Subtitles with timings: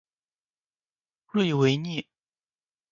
[1.27, 2.07] 瑞维涅。